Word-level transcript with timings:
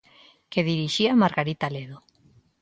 Que 0.51 0.61
dirixía 0.71 1.19
Margarita 1.23 1.67
Ledo. 1.75 1.97